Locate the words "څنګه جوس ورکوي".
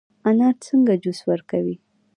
0.65-1.75